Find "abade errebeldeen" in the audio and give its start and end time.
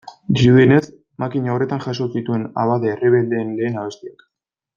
2.63-3.53